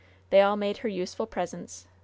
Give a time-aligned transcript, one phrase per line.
[0.31, 1.85] They all made her useful presents.
[1.85, 1.91] Mr.